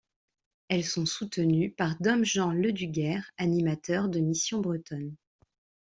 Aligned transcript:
Elles 0.69 0.83
sont 0.83 1.05
soutenues 1.05 1.69
par 1.69 1.95
Dom 2.01 2.25
Jean 2.25 2.51
Leduger, 2.53 3.19
animateur 3.37 4.09
de 4.09 4.19
missions 4.19 4.59
bretonnes. 4.59 5.13